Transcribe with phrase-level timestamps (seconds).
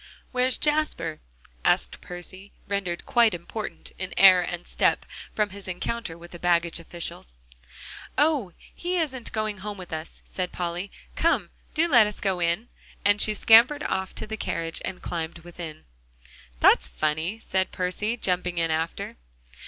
[0.31, 1.19] "Where's Jasper?"
[1.63, 6.79] asked Percy, rendered quite important in air and step, from his encounter with the baggage
[6.79, 7.37] officials.
[8.17, 8.51] "Oh!
[8.73, 10.89] he isn't going home with us," said Polly.
[11.15, 12.69] "Come, do let us get in,"
[13.05, 15.85] and she scampered off to the carriage and climbed within.
[16.61, 19.17] "That's funny," said Percy, jumping in after.